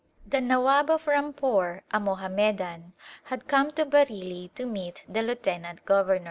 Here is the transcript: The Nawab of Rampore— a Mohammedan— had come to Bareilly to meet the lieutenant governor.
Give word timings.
The 0.25 0.41
Nawab 0.41 0.89
of 0.89 1.05
Rampore— 1.05 1.83
a 1.91 1.99
Mohammedan— 1.99 2.93
had 3.25 3.47
come 3.47 3.69
to 3.73 3.85
Bareilly 3.85 4.49
to 4.55 4.65
meet 4.65 5.03
the 5.07 5.21
lieutenant 5.21 5.85
governor. 5.85 6.19